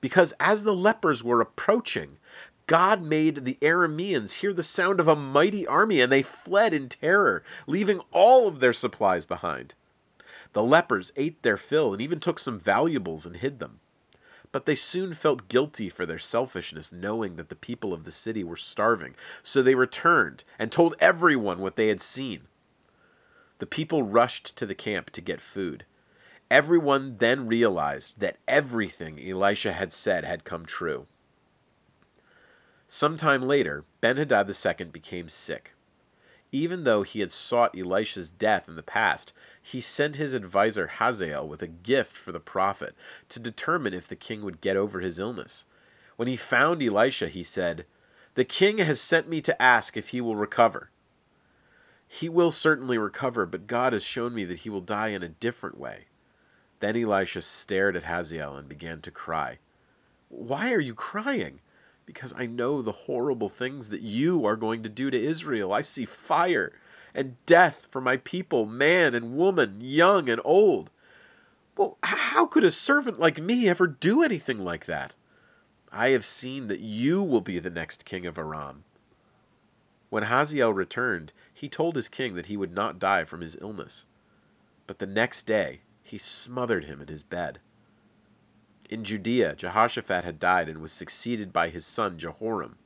Because 0.00 0.32
as 0.38 0.62
the 0.62 0.74
lepers 0.74 1.24
were 1.24 1.40
approaching, 1.40 2.18
God 2.68 3.02
made 3.02 3.44
the 3.44 3.58
Arameans 3.60 4.34
hear 4.34 4.52
the 4.52 4.62
sound 4.62 5.00
of 5.00 5.08
a 5.08 5.16
mighty 5.16 5.66
army, 5.66 6.00
and 6.00 6.12
they 6.12 6.22
fled 6.22 6.72
in 6.72 6.88
terror, 6.88 7.42
leaving 7.66 8.00
all 8.12 8.46
of 8.46 8.60
their 8.60 8.72
supplies 8.72 9.26
behind. 9.26 9.74
The 10.52 10.62
lepers 10.62 11.12
ate 11.16 11.42
their 11.42 11.56
fill 11.56 11.92
and 11.92 12.02
even 12.02 12.20
took 12.20 12.38
some 12.38 12.58
valuables 12.58 13.26
and 13.26 13.36
hid 13.36 13.58
them. 13.58 13.80
But 14.50 14.64
they 14.64 14.74
soon 14.74 15.12
felt 15.12 15.48
guilty 15.48 15.88
for 15.88 16.06
their 16.06 16.18
selfishness, 16.18 16.90
knowing 16.90 17.36
that 17.36 17.50
the 17.50 17.56
people 17.56 17.92
of 17.92 18.04
the 18.04 18.10
city 18.10 18.42
were 18.42 18.56
starving. 18.56 19.14
So 19.42 19.62
they 19.62 19.74
returned 19.74 20.44
and 20.58 20.72
told 20.72 20.94
everyone 21.00 21.58
what 21.58 21.76
they 21.76 21.88
had 21.88 22.00
seen. 22.00 22.42
The 23.58 23.66
people 23.66 24.02
rushed 24.02 24.56
to 24.56 24.66
the 24.66 24.74
camp 24.74 25.10
to 25.10 25.20
get 25.20 25.40
food. 25.40 25.84
Everyone 26.50 27.16
then 27.18 27.46
realized 27.46 28.20
that 28.20 28.38
everything 28.46 29.20
Elisha 29.20 29.72
had 29.72 29.92
said 29.92 30.24
had 30.24 30.44
come 30.44 30.64
true. 30.64 31.06
Sometime 32.86 33.42
later, 33.42 33.84
Ben-Hadad 34.00 34.48
II 34.48 34.86
became 34.86 35.28
sick. 35.28 35.74
Even 36.50 36.84
though 36.84 37.02
he 37.02 37.20
had 37.20 37.30
sought 37.30 37.78
Elisha's 37.78 38.30
death 38.30 38.68
in 38.68 38.76
the 38.76 38.82
past, 38.82 39.32
he 39.60 39.80
sent 39.80 40.16
his 40.16 40.34
adviser 40.34 40.86
Hazael 40.86 41.46
with 41.46 41.62
a 41.62 41.66
gift 41.66 42.16
for 42.16 42.32
the 42.32 42.40
prophet 42.40 42.94
to 43.28 43.38
determine 43.38 43.92
if 43.92 44.08
the 44.08 44.16
king 44.16 44.42
would 44.42 44.62
get 44.62 44.76
over 44.76 45.00
his 45.00 45.18
illness. 45.18 45.66
When 46.16 46.26
he 46.28 46.36
found 46.36 46.82
Elisha, 46.82 47.28
he 47.28 47.42
said, 47.42 47.84
The 48.34 48.44
king 48.44 48.78
has 48.78 49.00
sent 49.00 49.28
me 49.28 49.42
to 49.42 49.60
ask 49.60 49.96
if 49.96 50.08
he 50.08 50.20
will 50.20 50.36
recover. 50.36 50.90
He 52.06 52.30
will 52.30 52.50
certainly 52.50 52.96
recover, 52.96 53.44
but 53.44 53.66
God 53.66 53.92
has 53.92 54.02
shown 54.02 54.34
me 54.34 54.44
that 54.46 54.60
he 54.60 54.70
will 54.70 54.80
die 54.80 55.08
in 55.08 55.22
a 55.22 55.28
different 55.28 55.76
way. 55.76 56.06
Then 56.80 56.96
Elisha 56.96 57.42
stared 57.42 57.94
at 57.94 58.04
Hazael 58.04 58.56
and 58.56 58.68
began 58.68 59.02
to 59.02 59.10
cry. 59.10 59.58
Why 60.30 60.72
are 60.72 60.80
you 60.80 60.94
crying? 60.94 61.60
Because 62.08 62.32
I 62.38 62.46
know 62.46 62.80
the 62.80 63.04
horrible 63.04 63.50
things 63.50 63.90
that 63.90 64.00
you 64.00 64.46
are 64.46 64.56
going 64.56 64.82
to 64.82 64.88
do 64.88 65.10
to 65.10 65.22
Israel. 65.22 65.74
I 65.74 65.82
see 65.82 66.06
fire 66.06 66.72
and 67.14 67.36
death 67.44 67.86
for 67.90 68.00
my 68.00 68.16
people, 68.16 68.64
man 68.64 69.14
and 69.14 69.36
woman, 69.36 69.82
young 69.82 70.30
and 70.30 70.40
old. 70.42 70.90
Well, 71.76 71.98
how 72.02 72.46
could 72.46 72.64
a 72.64 72.70
servant 72.70 73.20
like 73.20 73.42
me 73.42 73.68
ever 73.68 73.86
do 73.86 74.22
anything 74.22 74.58
like 74.64 74.86
that? 74.86 75.16
I 75.92 76.08
have 76.08 76.24
seen 76.24 76.68
that 76.68 76.80
you 76.80 77.22
will 77.22 77.42
be 77.42 77.58
the 77.58 77.68
next 77.68 78.06
king 78.06 78.24
of 78.24 78.38
Aram. 78.38 78.84
When 80.08 80.22
Hazael 80.22 80.72
returned, 80.72 81.34
he 81.52 81.68
told 81.68 81.94
his 81.94 82.08
king 82.08 82.36
that 82.36 82.46
he 82.46 82.56
would 82.56 82.72
not 82.72 82.98
die 82.98 83.24
from 83.24 83.42
his 83.42 83.58
illness. 83.60 84.06
But 84.86 84.98
the 84.98 85.06
next 85.06 85.42
day, 85.42 85.80
he 86.02 86.16
smothered 86.16 86.86
him 86.86 87.02
in 87.02 87.08
his 87.08 87.22
bed. 87.22 87.58
In 88.88 89.04
Judea, 89.04 89.54
Jehoshaphat 89.54 90.24
had 90.24 90.38
died 90.38 90.68
and 90.68 90.80
was 90.80 90.92
succeeded 90.92 91.52
by 91.52 91.68
his 91.68 91.84
son 91.84 92.18
Jehoram. 92.18 92.76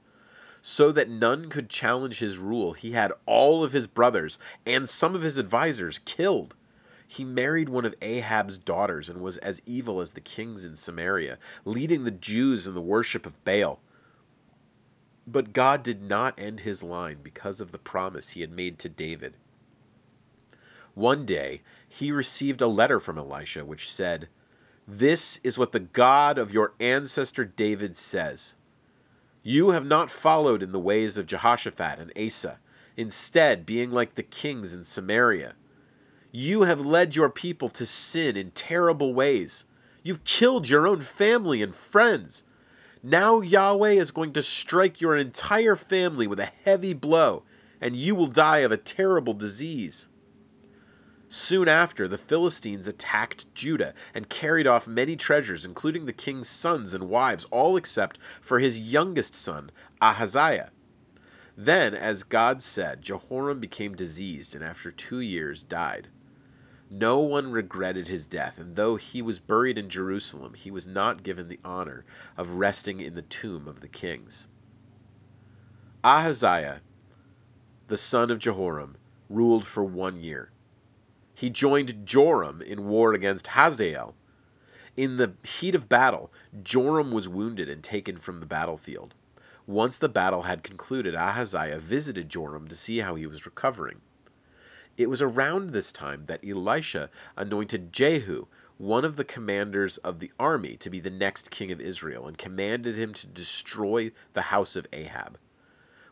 So 0.60 0.92
that 0.92 1.08
none 1.08 1.48
could 1.48 1.68
challenge 1.68 2.18
his 2.18 2.38
rule, 2.38 2.72
he 2.72 2.92
had 2.92 3.12
all 3.26 3.64
of 3.64 3.72
his 3.72 3.86
brothers 3.86 4.38
and 4.64 4.88
some 4.88 5.14
of 5.14 5.22
his 5.22 5.38
advisers 5.38 5.98
killed. 6.04 6.54
He 7.06 7.24
married 7.24 7.68
one 7.68 7.84
of 7.84 7.94
Ahab's 8.00 8.58
daughters 8.58 9.10
and 9.10 9.20
was 9.20 9.36
as 9.38 9.60
evil 9.66 10.00
as 10.00 10.12
the 10.12 10.20
kings 10.20 10.64
in 10.64 10.76
Samaria, 10.76 11.38
leading 11.64 12.04
the 12.04 12.10
Jews 12.10 12.66
in 12.66 12.74
the 12.74 12.80
worship 12.80 13.26
of 13.26 13.44
Baal. 13.44 13.80
But 15.26 15.52
God 15.52 15.82
did 15.82 16.02
not 16.02 16.38
end 16.38 16.60
his 16.60 16.82
line 16.82 17.18
because 17.22 17.60
of 17.60 17.70
the 17.70 17.78
promise 17.78 18.30
he 18.30 18.40
had 18.40 18.50
made 18.50 18.78
to 18.78 18.88
David. 18.88 19.34
One 20.94 21.26
day, 21.26 21.62
he 21.88 22.12
received 22.12 22.60
a 22.60 22.66
letter 22.66 22.98
from 22.98 23.18
Elisha 23.18 23.64
which 23.64 23.92
said, 23.92 24.28
This 24.86 25.38
is 25.44 25.58
what 25.58 25.72
the 25.72 25.80
God 25.80 26.38
of 26.38 26.52
your 26.52 26.74
ancestor 26.80 27.44
David 27.44 27.96
says 27.96 28.56
You 29.42 29.70
have 29.70 29.86
not 29.86 30.10
followed 30.10 30.62
in 30.62 30.72
the 30.72 30.80
ways 30.80 31.16
of 31.16 31.26
Jehoshaphat 31.26 32.00
and 32.00 32.12
Asa, 32.16 32.58
instead, 32.96 33.64
being 33.64 33.92
like 33.92 34.16
the 34.16 34.24
kings 34.24 34.74
in 34.74 34.84
Samaria. 34.84 35.54
You 36.32 36.62
have 36.62 36.84
led 36.84 37.14
your 37.14 37.28
people 37.28 37.68
to 37.70 37.86
sin 37.86 38.36
in 38.36 38.50
terrible 38.50 39.14
ways. 39.14 39.64
You've 40.02 40.24
killed 40.24 40.68
your 40.68 40.88
own 40.88 41.00
family 41.00 41.62
and 41.62 41.74
friends. 41.74 42.42
Now 43.02 43.40
Yahweh 43.40 43.92
is 43.92 44.10
going 44.10 44.32
to 44.32 44.42
strike 44.42 45.00
your 45.00 45.16
entire 45.16 45.76
family 45.76 46.26
with 46.26 46.40
a 46.40 46.52
heavy 46.64 46.92
blow, 46.92 47.44
and 47.80 47.94
you 47.94 48.14
will 48.14 48.26
die 48.26 48.58
of 48.58 48.72
a 48.72 48.76
terrible 48.76 49.34
disease. 49.34 50.08
Soon 51.34 51.66
after, 51.66 52.06
the 52.06 52.18
Philistines 52.18 52.86
attacked 52.86 53.46
Judah 53.54 53.94
and 54.12 54.28
carried 54.28 54.66
off 54.66 54.86
many 54.86 55.16
treasures, 55.16 55.64
including 55.64 56.04
the 56.04 56.12
king's 56.12 56.46
sons 56.46 56.92
and 56.92 57.08
wives, 57.08 57.46
all 57.46 57.74
except 57.74 58.18
for 58.42 58.58
his 58.58 58.78
youngest 58.78 59.34
son, 59.34 59.70
Ahaziah. 60.02 60.72
Then, 61.56 61.94
as 61.94 62.22
God 62.22 62.60
said, 62.60 63.00
Jehoram 63.00 63.60
became 63.60 63.94
diseased 63.94 64.54
and 64.54 64.62
after 64.62 64.90
two 64.90 65.20
years 65.20 65.62
died. 65.62 66.08
No 66.90 67.20
one 67.20 67.50
regretted 67.50 68.08
his 68.08 68.26
death, 68.26 68.58
and 68.58 68.76
though 68.76 68.96
he 68.96 69.22
was 69.22 69.40
buried 69.40 69.78
in 69.78 69.88
Jerusalem, 69.88 70.52
he 70.52 70.70
was 70.70 70.86
not 70.86 71.22
given 71.22 71.48
the 71.48 71.60
honor 71.64 72.04
of 72.36 72.56
resting 72.56 73.00
in 73.00 73.14
the 73.14 73.22
tomb 73.22 73.66
of 73.66 73.80
the 73.80 73.88
kings. 73.88 74.48
Ahaziah, 76.04 76.82
the 77.88 77.96
son 77.96 78.30
of 78.30 78.38
Jehoram, 78.38 78.98
ruled 79.30 79.64
for 79.64 79.82
one 79.82 80.20
year 80.20 80.51
he 81.42 81.50
joined 81.50 82.06
Joram 82.06 82.62
in 82.62 82.86
war 82.86 83.12
against 83.12 83.48
Hazael. 83.48 84.14
In 84.96 85.16
the 85.16 85.32
heat 85.42 85.74
of 85.74 85.88
battle, 85.88 86.32
Joram 86.62 87.10
was 87.10 87.28
wounded 87.28 87.68
and 87.68 87.82
taken 87.82 88.16
from 88.16 88.38
the 88.38 88.46
battlefield. 88.46 89.12
Once 89.66 89.98
the 89.98 90.08
battle 90.08 90.42
had 90.42 90.62
concluded, 90.62 91.16
Ahaziah 91.16 91.80
visited 91.80 92.28
Joram 92.28 92.68
to 92.68 92.76
see 92.76 92.98
how 92.98 93.16
he 93.16 93.26
was 93.26 93.44
recovering. 93.44 94.02
It 94.96 95.10
was 95.10 95.20
around 95.20 95.70
this 95.70 95.92
time 95.92 96.26
that 96.26 96.48
Elisha 96.48 97.10
anointed 97.36 97.92
Jehu, 97.92 98.46
one 98.78 99.04
of 99.04 99.16
the 99.16 99.24
commanders 99.24 99.96
of 99.98 100.20
the 100.20 100.30
army, 100.38 100.76
to 100.76 100.90
be 100.90 101.00
the 101.00 101.10
next 101.10 101.50
king 101.50 101.72
of 101.72 101.80
Israel, 101.80 102.28
and 102.28 102.38
commanded 102.38 102.96
him 102.96 103.12
to 103.14 103.26
destroy 103.26 104.12
the 104.34 104.42
house 104.42 104.76
of 104.76 104.86
Ahab. 104.92 105.38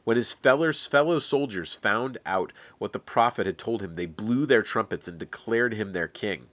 When 0.04 0.16
his 0.16 0.32
fellow 0.32 1.18
soldiers 1.18 1.74
found 1.74 2.18
out 2.24 2.52
what 2.78 2.92
the 2.92 2.98
prophet 2.98 3.46
had 3.46 3.58
told 3.58 3.82
him, 3.82 3.94
they 3.94 4.06
blew 4.06 4.46
their 4.46 4.62
trumpets 4.62 5.06
and 5.06 5.18
declared 5.18 5.74
him 5.74 5.92
their 5.92 6.08
king. 6.08 6.46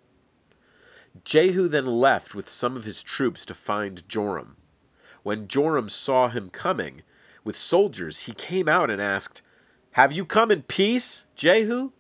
Jehu 1.24 1.68
then 1.68 1.86
left 1.86 2.36
with 2.36 2.50
some 2.50 2.76
of 2.76 2.84
his 2.84 3.02
troops 3.02 3.46
to 3.46 3.54
find 3.54 4.08
Joram. 4.08 4.58
When 5.24 5.48
Joram 5.48 5.90
saw 5.90 6.30
him 6.30 6.50
coming 6.50 7.02
with 7.44 7.58
soldiers, 7.58 8.22
he 8.22 8.34
came 8.34 8.68
out 8.68 8.90
and 8.90 9.02
asked, 9.02 9.42
Have 9.92 10.14
you 10.14 10.26
come 10.26 10.52
in 10.52 10.64
peace, 10.64 11.26
Jehu? 11.36 11.92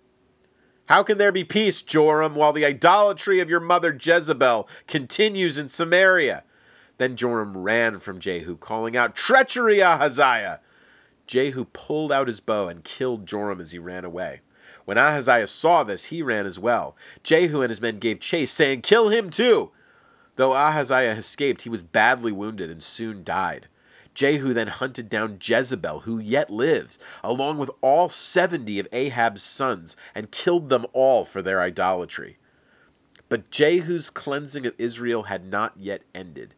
How 0.88 1.04
can 1.04 1.18
there 1.18 1.32
be 1.32 1.44
peace, 1.44 1.82
Joram, 1.82 2.36
while 2.36 2.54
the 2.54 2.66
idolatry 2.66 3.39
of 3.39 3.50
your 3.50 3.60
mother 3.60 3.98
Jezebel 4.00 4.70
continues 4.88 5.58
in 5.58 5.68
Samaria? 5.68 6.44
Then 6.98 7.16
Joram 7.16 7.58
ran 7.58 8.00
from 8.00 8.20
Jehu, 8.20 8.56
calling 8.58 8.96
out, 8.96 9.16
Treachery, 9.16 9.82
Ahaziah! 9.82 10.62
Jehu 11.28 11.66
pulled 11.66 12.12
out 12.12 12.28
his 12.28 12.40
bow 12.40 12.68
and 12.68 12.84
killed 12.84 13.26
Joram 13.28 13.62
as 13.62 13.72
he 13.72 13.80
ran 13.80 14.06
away. 14.06 14.42
When 14.86 14.98
Ahaziah 14.98 15.48
saw 15.48 15.84
this, 15.84 16.06
he 16.06 16.22
ran 16.22 16.46
as 16.46 16.58
well. 16.58 16.96
Jehu 17.22 17.62
and 17.62 17.70
his 17.70 17.82
men 17.82 18.00
gave 18.00 18.22
chase, 18.22 18.52
saying, 18.52 18.82
Kill 18.82 19.10
him 19.10 19.30
too! 19.30 19.72
Though 20.38 20.54
Ahaziah 20.54 21.14
escaped, 21.16 21.64
he 21.64 21.70
was 21.70 21.84
badly 21.84 22.32
wounded 22.32 22.70
and 22.70 22.82
soon 22.82 23.24
died. 23.24 23.68
Jehu 24.14 24.54
then 24.54 24.68
hunted 24.68 25.10
down 25.10 25.38
Jezebel, 25.42 26.02
who 26.02 26.18
yet 26.18 26.50
lives, 26.50 26.98
along 27.24 27.58
with 27.58 27.70
all 27.82 28.10
seventy 28.10 28.80
of 28.80 28.88
Ahab's 28.92 29.44
sons, 29.44 29.96
and 30.16 30.32
killed 30.32 30.70
them 30.70 30.88
all 30.94 31.26
for 31.26 31.42
their 31.42 31.62
idolatry. 31.62 32.38
But 33.30 33.52
Jehu's 33.52 34.10
cleansing 34.10 34.66
of 34.66 34.74
Israel 34.78 35.24
had 35.24 35.46
not 35.46 35.74
yet 35.78 36.02
ended. 36.16 36.56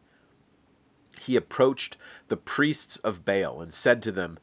He 1.18 1.36
approached 1.36 1.96
the 2.28 2.36
priests 2.36 2.96
of 2.98 3.24
Baal 3.24 3.60
and 3.60 3.74
said 3.74 4.00
to 4.02 4.12
them, 4.12 4.38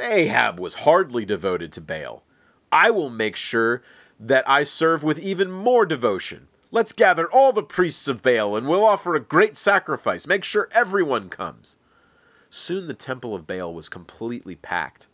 Ahab 0.00 0.60
was 0.60 0.74
hardly 0.74 1.24
devoted 1.24 1.72
to 1.72 1.80
Baal. 1.80 2.22
I 2.70 2.90
will 2.90 3.10
make 3.10 3.36
sure 3.36 3.82
that 4.18 4.48
I 4.48 4.64
serve 4.64 5.02
with 5.02 5.18
even 5.18 5.50
more 5.50 5.86
devotion. 5.86 6.48
Let's 6.70 6.92
gather 6.92 7.30
all 7.30 7.52
the 7.52 7.62
priests 7.62 8.06
of 8.06 8.22
Baal 8.22 8.56
and 8.56 8.68
we'll 8.68 8.84
offer 8.84 9.14
a 9.14 9.20
great 9.20 9.56
sacrifice. 9.56 10.26
Make 10.26 10.44
sure 10.44 10.68
everyone 10.72 11.28
comes. 11.28 11.76
Soon 12.50 12.86
the 12.86 12.94
temple 12.94 13.34
of 13.34 13.46
Baal 13.46 13.74
was 13.74 13.88
completely 13.88 14.54
packed. 14.54 15.08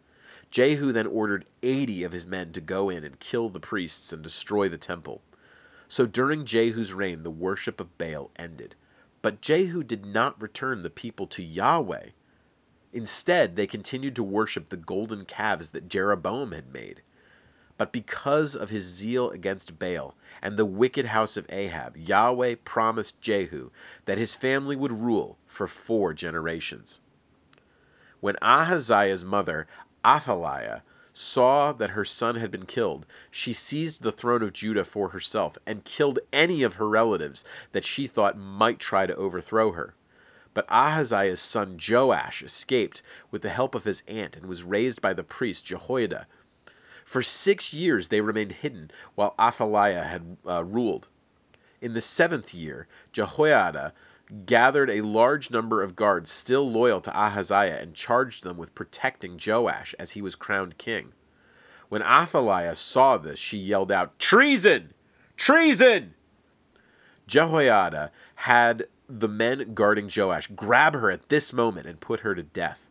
Jehu 0.51 0.93
then 0.93 1.07
ordered 1.07 1.47
80 1.63 2.03
of 2.05 2.13
his 2.13 2.27
men 2.27 2.53
to 2.53 2.61
go 2.61 2.89
in 2.89 3.05
and 3.05 3.21
kill 3.21 3.49
the 3.49 3.61
priests 3.61 4.13
and 4.13 4.23
destroy 4.23 4.69
the 4.69 4.79
temple. 4.79 5.23
So 5.89 6.07
during 6.07 6.45
Jehu's 6.45 6.93
reign, 6.93 7.23
the 7.23 7.31
worship 7.31 7.81
of 7.81 7.97
Baal 7.99 8.31
ended. 8.37 8.75
But 9.23 9.41
Jehu 9.41 9.83
did 9.83 10.05
not 10.05 10.41
return 10.41 10.83
the 10.83 10.91
people 10.91 11.27
to 11.29 11.43
Yahweh. 11.43 12.09
Instead, 12.97 13.57
they 13.57 13.67
continued 13.67 14.17
to 14.17 14.23
worship 14.23 14.71
the 14.71 14.77
golden 14.79 15.27
calves 15.27 15.69
that 15.69 15.87
Jeroboam 15.87 16.53
had 16.53 16.73
made. 16.73 17.03
But 17.77 17.93
because 17.93 18.57
of 18.57 18.71
his 18.71 18.85
zeal 18.85 19.29
against 19.29 19.79
Baal 19.79 20.15
and 20.41 20.57
the 20.57 20.65
wicked 20.65 21.05
house 21.05 21.37
of 21.37 21.45
Ahab, 21.51 21.95
Yahweh 21.99 22.55
promised 22.65 23.21
Jehu 23.21 23.71
that 24.07 24.17
his 24.17 24.35
family 24.35 24.77
would 24.77 24.93
rule 24.93 25.37
for 25.47 25.67
four 25.67 26.15
generations. 26.15 27.01
When 28.21 28.37
Ahaziah's 28.41 29.27
mother, 29.27 29.67
Athaliah, 30.03 30.83
saw 31.13 31.73
that 31.73 31.91
her 31.91 32.05
son 32.07 32.37
had 32.37 32.51
been 32.51 32.65
killed, 32.65 33.05
she 33.31 33.53
seized 33.53 34.05
the 34.05 34.13
throne 34.13 34.43
of 34.43 34.55
Judah 34.55 34.85
for 34.85 35.11
herself 35.11 35.59
and 35.67 35.85
killed 35.85 36.19
any 36.33 36.63
of 36.63 36.77
her 36.77 36.89
relatives 36.89 37.45
that 37.73 37.85
she 37.85 38.07
thought 38.07 38.39
might 38.39 38.79
try 38.79 39.05
to 39.05 39.17
overthrow 39.17 39.73
her. 39.73 39.95
But 40.57 40.65
Ahaziah's 40.71 41.43
son 41.43 41.77
Joash 41.79 42.43
escaped 42.43 43.03
with 43.31 43.43
the 43.43 43.51
help 43.51 43.75
of 43.75 43.85
his 43.85 44.03
aunt 44.09 44.37
and 44.37 44.47
was 44.47 44.63
raised 44.63 45.03
by 45.03 45.13
the 45.13 45.23
priest 45.23 45.67
Jehoiada. 45.67 46.27
For 47.05 47.21
six 47.21 47.75
years 47.75 48.09
they 48.09 48.23
remained 48.23 48.53
hidden 48.53 48.91
while 49.17 49.35
Athaliah 49.39 50.05
had 50.05 50.39
uh, 50.49 50.65
ruled. 50.65 51.09
In 51.83 51.93
the 51.93 52.01
seventh 52.01 52.55
year, 52.55 52.89
Jehoiada 53.13 53.93
gathered 54.47 54.89
a 54.89 55.03
large 55.03 55.51
number 55.51 55.83
of 55.83 55.95
guards 55.95 56.31
still 56.31 56.67
loyal 56.71 57.03
to 57.03 57.15
Ahaziah 57.15 57.79
and 57.79 57.95
charged 57.95 58.43
them 58.43 58.57
with 58.57 58.75
protecting 58.75 59.39
Joash 59.39 59.95
as 59.99 60.13
he 60.13 60.23
was 60.23 60.35
crowned 60.35 60.79
king. 60.79 61.13
When 61.91 62.01
Athaliah 62.01 62.77
saw 62.77 63.19
this, 63.19 63.39
she 63.39 63.59
yelled 63.59 63.93
out, 63.93 64.19
Treason! 64.19 64.95
Treason! 65.37 66.15
Jehoiada 67.27 68.11
had 68.37 68.87
the 69.09 69.29
men 69.29 69.75
guarding 69.75 70.11
Joash 70.15 70.49
grab 70.49 70.95
her 70.95 71.11
at 71.11 71.29
this 71.29 71.53
moment 71.53 71.87
and 71.87 72.01
put 72.01 72.21
her 72.21 72.35
to 72.35 72.43
death. 72.43 72.89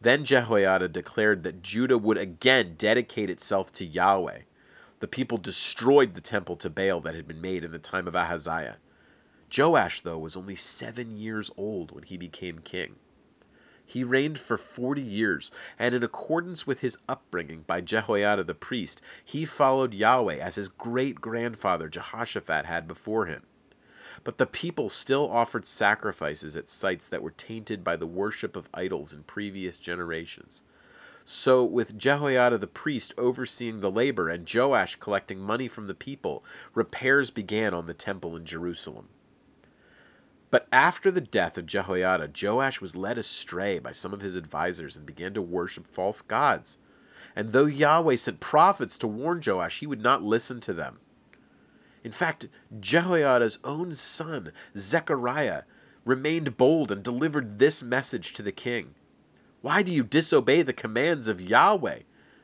Then 0.00 0.24
Jehoiada 0.24 0.88
declared 0.88 1.44
that 1.44 1.62
Judah 1.62 1.98
would 1.98 2.18
again 2.18 2.74
dedicate 2.76 3.30
itself 3.30 3.72
to 3.74 3.84
Yahweh. 3.84 4.40
The 4.98 5.08
people 5.08 5.38
destroyed 5.38 6.14
the 6.14 6.20
temple 6.20 6.56
to 6.56 6.70
Baal 6.70 7.00
that 7.00 7.14
had 7.14 7.28
been 7.28 7.40
made 7.40 7.64
in 7.64 7.70
the 7.70 7.78
time 7.78 8.08
of 8.08 8.16
Ahaziah. 8.16 8.76
Joash, 9.56 10.00
though, 10.00 10.18
was 10.18 10.36
only 10.36 10.56
seven 10.56 11.16
years 11.16 11.50
old 11.56 11.92
when 11.92 12.04
he 12.04 12.16
became 12.16 12.58
king. 12.58 12.96
He 13.84 14.04
reigned 14.04 14.38
for 14.38 14.56
forty 14.56 15.02
years, 15.02 15.50
and 15.78 15.94
in 15.94 16.02
accordance 16.02 16.66
with 16.66 16.80
his 16.80 16.98
upbringing 17.08 17.62
by 17.66 17.80
Jehoiada 17.82 18.44
the 18.44 18.54
priest, 18.54 19.02
he 19.24 19.44
followed 19.44 19.92
Yahweh 19.92 20.38
as 20.38 20.54
his 20.54 20.68
great 20.68 21.20
grandfather 21.20 21.88
Jehoshaphat 21.88 22.64
had 22.64 22.88
before 22.88 23.26
him. 23.26 23.42
But 24.24 24.38
the 24.38 24.46
people 24.46 24.88
still 24.88 25.30
offered 25.30 25.66
sacrifices 25.66 26.56
at 26.56 26.70
sites 26.70 27.08
that 27.08 27.22
were 27.22 27.30
tainted 27.30 27.82
by 27.82 27.96
the 27.96 28.06
worship 28.06 28.56
of 28.56 28.68
idols 28.74 29.12
in 29.12 29.22
previous 29.24 29.76
generations. 29.76 30.62
So, 31.24 31.64
with 31.64 31.96
Jehoiada 31.96 32.58
the 32.58 32.66
priest 32.66 33.14
overseeing 33.16 33.80
the 33.80 33.90
labor 33.90 34.28
and 34.28 34.48
Joash 34.52 34.96
collecting 34.96 35.38
money 35.38 35.68
from 35.68 35.86
the 35.86 35.94
people, 35.94 36.44
repairs 36.74 37.30
began 37.30 37.72
on 37.74 37.86
the 37.86 37.94
temple 37.94 38.36
in 38.36 38.44
Jerusalem. 38.44 39.08
But 40.50 40.68
after 40.70 41.10
the 41.10 41.20
death 41.20 41.56
of 41.56 41.66
Jehoiada, 41.66 42.30
Joash 42.40 42.80
was 42.80 42.94
led 42.96 43.16
astray 43.16 43.78
by 43.78 43.92
some 43.92 44.12
of 44.12 44.20
his 44.20 44.36
advisers 44.36 44.96
and 44.96 45.06
began 45.06 45.32
to 45.34 45.40
worship 45.40 45.86
false 45.86 46.20
gods. 46.20 46.76
And 47.34 47.52
though 47.52 47.66
Yahweh 47.66 48.16
sent 48.16 48.40
prophets 48.40 48.98
to 48.98 49.06
warn 49.06 49.40
Joash, 49.44 49.80
he 49.80 49.86
would 49.86 50.02
not 50.02 50.22
listen 50.22 50.60
to 50.60 50.74
them. 50.74 50.98
In 52.04 52.12
fact, 52.12 52.48
Jehoiada's 52.80 53.58
own 53.64 53.94
son, 53.94 54.52
Zechariah, 54.76 55.62
remained 56.04 56.56
bold 56.56 56.90
and 56.90 57.02
delivered 57.02 57.58
this 57.58 57.82
message 57.82 58.32
to 58.34 58.42
the 58.42 58.52
king 58.52 58.94
Why 59.60 59.82
do 59.82 59.92
you 59.92 60.02
disobey 60.02 60.62
the 60.62 60.72
commands 60.72 61.28
of 61.28 61.40
Yahweh? 61.40 62.00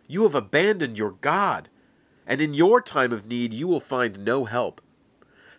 You 0.06 0.22
have 0.22 0.34
abandoned 0.34 0.96
your 0.96 1.12
God, 1.12 1.68
and 2.26 2.40
in 2.40 2.54
your 2.54 2.80
time 2.80 3.12
of 3.12 3.26
need 3.26 3.52
you 3.52 3.66
will 3.66 3.80
find 3.80 4.24
no 4.24 4.44
help 4.44 4.80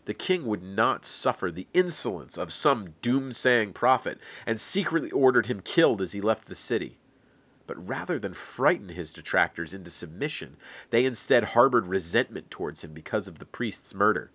the 0.09 0.13
king 0.15 0.47
would 0.47 0.63
not 0.63 1.05
suffer 1.05 1.51
the 1.51 1.67
insolence 1.71 2.35
of 2.35 2.51
some 2.51 2.95
doomsaying 3.03 3.73
prophet, 3.73 4.17
and 4.43 4.59
secretly 4.59 5.11
ordered 5.11 5.45
him 5.45 5.59
killed 5.59 6.01
as 6.01 6.13
he 6.13 6.19
left 6.19 6.47
the 6.47 6.55
city. 6.55 6.97
But 7.69 7.87
rather 7.87 8.17
than 8.17 8.33
frighten 8.33 8.89
his 8.89 9.13
detractors 9.13 9.75
into 9.75 9.91
submission, 9.91 10.57
they 10.89 11.05
instead 11.05 11.53
harbored 11.53 11.85
resentment 11.85 12.49
towards 12.49 12.83
him 12.83 12.93
because 12.93 13.27
of 13.27 13.37
the 13.37 13.45
priest's 13.45 13.93
murder. 13.93 14.31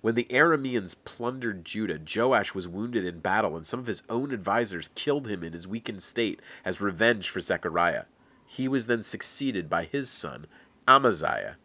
When 0.00 0.14
the 0.14 0.26
Arameans 0.30 0.96
plundered 1.04 1.66
Judah, 1.66 2.00
Joash 2.00 2.54
was 2.54 2.66
wounded 2.66 3.04
in 3.04 3.20
battle, 3.20 3.58
and 3.58 3.66
some 3.66 3.78
of 3.78 3.86
his 3.86 4.02
own 4.08 4.32
advisers 4.32 4.88
killed 4.94 5.28
him 5.28 5.44
in 5.44 5.52
his 5.52 5.68
weakened 5.68 6.02
state 6.02 6.40
as 6.64 6.80
revenge 6.80 7.28
for 7.28 7.40
Zechariah. 7.40 8.04
He 8.46 8.68
was 8.68 8.86
then 8.86 9.02
succeeded 9.02 9.68
by 9.68 9.84
his 9.84 10.08
son, 10.08 10.46
Amaziah. 10.88 11.58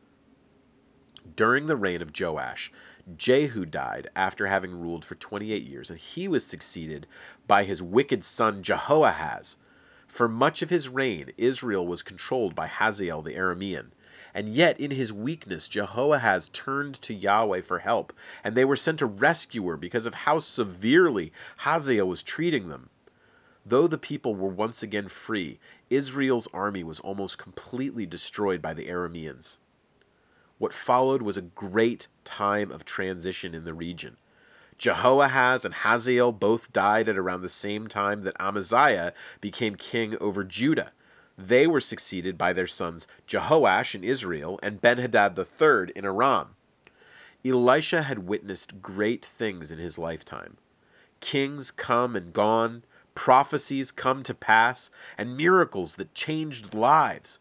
During 1.37 1.67
the 1.67 1.77
reign 1.77 2.01
of 2.01 2.11
Joash, 2.19 2.69
Jehu 3.15 3.63
died 3.63 4.09
after 4.13 4.47
having 4.47 4.77
ruled 4.77 5.05
for 5.05 5.15
28 5.15 5.63
years, 5.63 5.89
and 5.89 5.97
he 5.97 6.27
was 6.27 6.45
succeeded 6.45 7.07
by 7.47 7.63
his 7.63 7.81
wicked 7.81 8.25
son 8.25 8.61
Jehoahaz. 8.61 9.55
For 10.11 10.27
much 10.27 10.61
of 10.61 10.69
his 10.69 10.89
reign, 10.89 11.31
Israel 11.37 11.87
was 11.87 12.03
controlled 12.03 12.53
by 12.53 12.67
Hazael 12.67 13.21
the 13.21 13.35
Aramean. 13.35 13.91
And 14.33 14.49
yet, 14.49 14.77
in 14.77 14.91
his 14.91 15.13
weakness, 15.13 15.69
Jehoahaz 15.69 16.49
turned 16.49 17.01
to 17.01 17.13
Yahweh 17.13 17.61
for 17.61 17.79
help, 17.79 18.11
and 18.43 18.53
they 18.53 18.65
were 18.65 18.75
sent 18.75 19.01
a 19.01 19.05
rescuer 19.05 19.77
because 19.77 20.05
of 20.05 20.13
how 20.13 20.39
severely 20.39 21.31
Hazael 21.59 22.07
was 22.07 22.23
treating 22.23 22.67
them. 22.67 22.89
Though 23.65 23.87
the 23.87 23.97
people 23.97 24.35
were 24.35 24.49
once 24.49 24.83
again 24.83 25.07
free, 25.07 25.59
Israel's 25.89 26.47
army 26.53 26.83
was 26.83 26.99
almost 26.99 27.37
completely 27.37 28.05
destroyed 28.05 28.61
by 28.61 28.73
the 28.73 28.87
Arameans. 28.87 29.59
What 30.57 30.73
followed 30.73 31.21
was 31.21 31.37
a 31.37 31.41
great 31.41 32.07
time 32.25 32.69
of 32.69 32.83
transition 32.83 33.55
in 33.55 33.63
the 33.63 33.73
region. 33.73 34.17
Jehoahaz 34.81 35.63
and 35.63 35.75
Hazael 35.75 36.31
both 36.31 36.73
died 36.73 37.07
at 37.07 37.17
around 37.17 37.41
the 37.41 37.49
same 37.49 37.87
time 37.87 38.21
that 38.21 38.35
Amaziah 38.39 39.13
became 39.39 39.75
king 39.75 40.17
over 40.19 40.43
Judah. 40.43 40.91
They 41.37 41.67
were 41.67 41.79
succeeded 41.79 42.35
by 42.35 42.53
their 42.53 42.65
sons 42.65 43.05
Jehoash 43.27 43.93
in 43.93 44.03
Israel 44.03 44.59
and 44.63 44.81
Benhadad 44.81 45.37
III 45.37 45.91
in 45.95 46.03
Aram. 46.03 46.55
Elisha 47.45 48.03
had 48.03 48.27
witnessed 48.27 48.81
great 48.81 49.23
things 49.23 49.71
in 49.71 49.77
his 49.77 49.97
lifetime. 49.99 50.57
Kings 51.19 51.69
come 51.69 52.15
and 52.15 52.33
gone, 52.33 52.83
prophecies 53.13 53.91
come 53.91 54.23
to 54.23 54.33
pass, 54.33 54.89
and 55.17 55.37
miracles 55.37 55.95
that 55.97 56.15
changed 56.15 56.73
lives. 56.73 57.37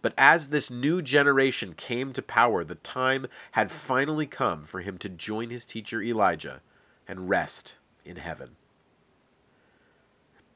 But 0.00 0.14
as 0.16 0.48
this 0.48 0.70
new 0.70 1.02
generation 1.02 1.74
came 1.74 2.12
to 2.14 2.22
power, 2.22 2.64
the 2.64 2.76
time 2.76 3.26
had 3.52 3.70
finally 3.70 4.26
come 4.26 4.64
for 4.64 4.80
him 4.80 4.96
to 4.98 5.08
join 5.08 5.50
his 5.50 5.66
teacher 5.66 6.02
Elijah 6.02 6.62
and 7.08 7.28
rest 7.28 7.78
in 8.04 8.16
heaven. 8.16 8.56